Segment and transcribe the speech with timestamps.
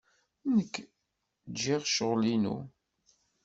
[0.55, 0.73] Nekk
[1.59, 2.57] giɣ ccɣel-inu.